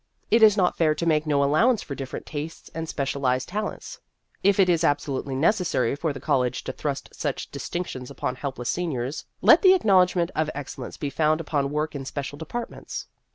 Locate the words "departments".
12.39-13.05